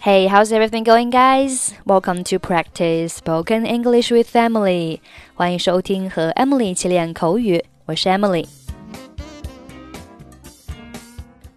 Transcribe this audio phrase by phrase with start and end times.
[0.00, 1.72] Hey, how's everything going, guys?
[1.86, 5.00] Welcome to practice spoken English with Emily.
[5.34, 8.46] 欢迎收听和 Emily 一起练口语，我是 Emily。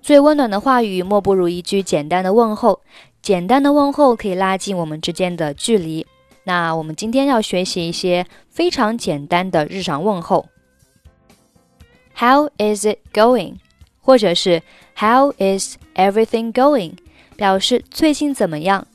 [0.00, 2.80] 最温暖的话语，莫不如一句简单的问候。
[3.20, 6.06] 简单的问候可以拉近我们之间的距离。
[6.44, 10.46] 那我们今天要学习一些非常简单的日常问候。
[12.16, 13.56] How is it going？
[14.00, 14.62] 或者是
[14.96, 16.94] How is everything going？
[17.36, 18.86] 表示最近怎么样？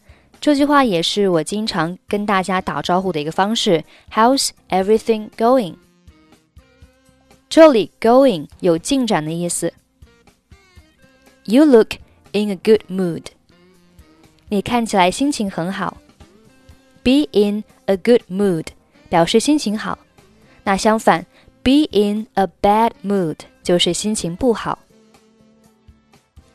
[0.41, 3.83] 这句话也是我经常跟大家打招呼的一个方式。
[4.11, 5.75] How's everything going？
[7.49, 9.73] 这里 going 有进展的意思。
[11.45, 11.93] You look
[12.33, 13.25] in a good mood。
[14.49, 15.97] 你看起来心情很好。
[17.03, 18.67] Be in a good mood
[19.09, 19.97] 表示心情好。
[20.63, 21.25] 那相反，
[21.63, 24.79] be in a bad mood 就是心情不好。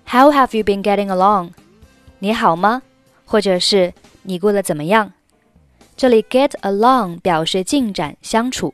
[0.07, 1.51] How have you been getting along？
[2.26, 2.82] 你好吗？
[3.24, 3.94] 或者是
[4.24, 5.14] 你过得怎么样？
[5.96, 8.74] 这里 get along 表示进展、相处。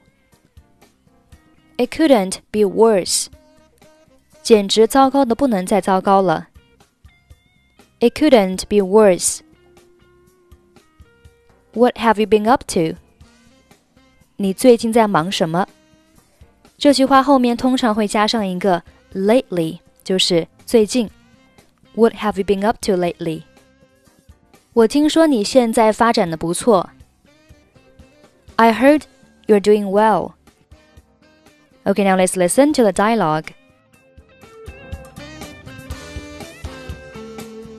[1.76, 3.26] It couldn't be worse，
[4.42, 6.48] 简直糟糕的不能再糟糕了。
[8.00, 9.42] It couldn't be worse。
[11.74, 12.96] What have you been up to？
[14.38, 15.68] 你最近在忙什么？
[16.78, 18.82] 这句话后面通常会加上一个
[19.14, 21.10] lately，就是最近。
[21.94, 23.44] What have you been up to lately?
[24.74, 26.90] 我听说你现在发展的不错。
[28.56, 29.02] I heard
[29.48, 30.34] you're doing well.
[31.84, 33.48] Okay, now let's listen to the dialogue.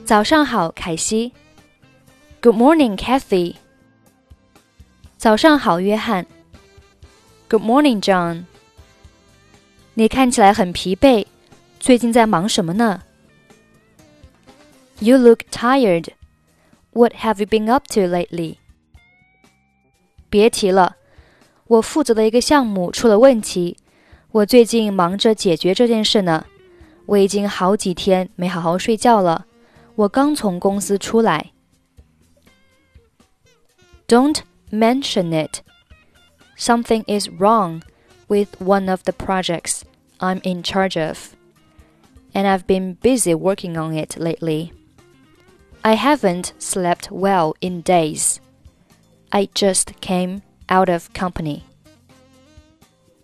[0.05, 1.33] 早上好，凯西。
[2.41, 3.55] Good morning, Cathy.
[5.17, 6.27] 早上好，约翰。
[7.49, 8.43] Good morning, John.
[9.95, 11.25] 你看起来很疲惫，
[11.79, 13.03] 最近在忙什么呢？
[15.02, 16.08] ？you look tired.
[16.92, 18.56] What have you been up to lately?
[20.30, 20.96] 别提了，
[21.66, 23.76] 我负责的一个项目出了问题，
[24.32, 26.46] 我最近忙着解决这件事呢。
[27.06, 29.46] 我已经好几天没好好睡觉了。
[29.94, 31.52] 我刚从公司出来。
[34.06, 34.40] Don't
[34.70, 35.60] mention it.
[36.58, 37.82] Something is wrong
[38.26, 39.82] with one of the projects
[40.18, 41.34] I'm in charge of,
[42.32, 44.72] and I've been busy working on it lately.
[45.82, 48.36] I haven't slept well in days.
[49.30, 51.62] I just came out of company.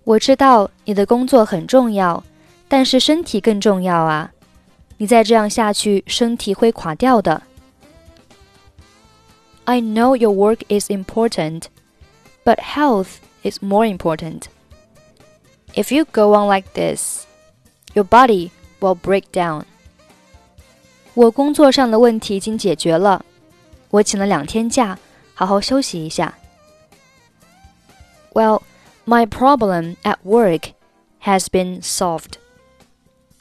[0.04, 2.22] 我知道你的工作很重要，
[2.68, 4.32] 但是身体更重要啊！
[4.98, 7.42] 你再这样下去，身体会垮掉的。
[9.64, 11.64] I know your work is important,
[12.44, 14.42] but health is more important.
[15.74, 17.24] If you go on like this,
[17.94, 18.50] your body
[18.80, 19.64] will break down.
[21.13, 23.25] 我工作上的问题已经解决了，
[23.89, 24.97] 我请了两天假，
[25.33, 26.33] 好好休息一下。
[28.33, 28.61] Well,
[29.05, 30.71] my problem at work
[31.23, 32.33] has been solved.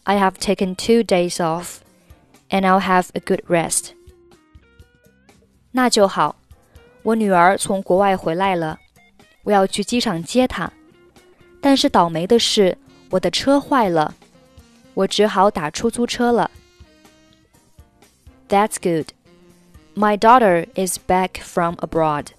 [0.04, 1.76] I have taken two days off,
[2.48, 3.90] and I'll have a good rest.
[5.70, 6.36] 那就好，
[7.02, 8.78] 我女儿从国外回来了，
[9.44, 10.72] 我要去机场接她。
[11.60, 12.76] 但是倒霉的是，
[13.10, 14.14] 我的车坏了，
[14.94, 16.50] 我只好打出租车了。
[18.47, 19.13] that's good.
[19.95, 22.33] My daughter is back from abroad,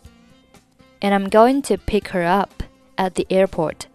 [1.00, 2.62] and I'm going to pick her up
[2.96, 3.86] at the airport.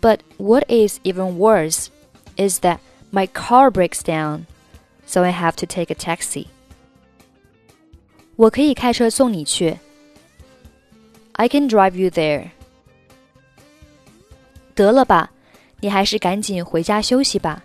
[0.00, 1.90] But what is even worse
[2.36, 2.80] is that
[3.12, 4.46] my car breaks down,
[5.06, 6.48] so I have to take a taxi.
[8.36, 9.78] 我可以开车送你去。
[11.34, 12.50] I can drive you there.
[14.74, 15.30] 得了吧，
[15.80, 17.62] 你还是赶紧回家休息吧。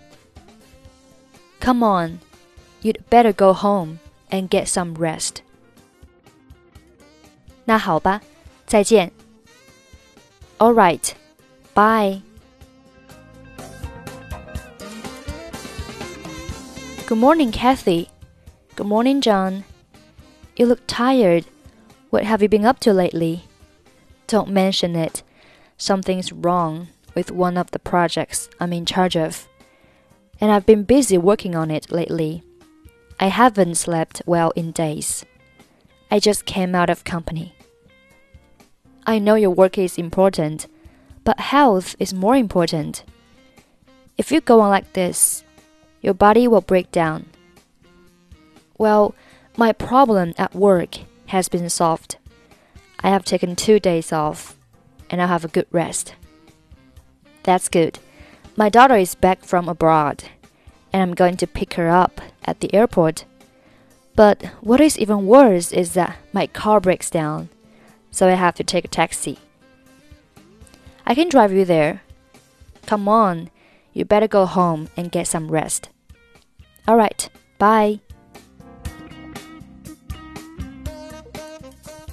[1.61, 2.19] Come on.
[3.12, 4.00] better go home
[4.30, 5.42] and get some rest.
[7.66, 8.22] 那好吧，
[8.66, 9.12] 再见。
[10.56, 11.12] All right,
[11.74, 12.22] bye.
[17.06, 18.08] Good morning, Cathy.
[18.76, 19.64] Good morning, John.
[20.56, 21.44] You look tired.
[22.08, 23.42] What have you been up to lately?
[24.26, 25.22] Don't mention it.
[25.76, 29.46] Something's wrong with one of the projects I'm in charge of.
[30.40, 32.42] And I've been busy working on it lately.
[33.18, 35.24] I haven't slept well in days.
[36.10, 37.54] I just came out of company.
[39.06, 40.66] I know your work is important,
[41.24, 43.04] but health is more important.
[44.18, 45.44] If you go on like this,
[46.00, 47.26] your body will break down.
[48.78, 49.14] Well,
[49.56, 52.16] my problem at work has been solved.
[53.00, 54.56] I have taken two days off,
[55.10, 56.14] and I'll have a good rest.
[57.42, 57.98] That's good.
[58.56, 60.24] My daughter is back from abroad
[60.92, 63.24] and I'm going to pick her up at the airport.
[64.14, 67.48] But what is even worse is that my car breaks down,
[68.10, 69.38] so I have to take a taxi.
[71.06, 72.02] I can drive you there.
[72.86, 73.50] Come on,
[73.92, 75.88] you better go home and get some rest.
[76.88, 78.00] Alright, bye.